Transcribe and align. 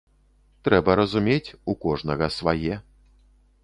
Трэба 0.67 0.95
разумець, 1.01 1.55
у 1.73 1.77
кожнага 1.87 2.35
свае. 2.41 2.75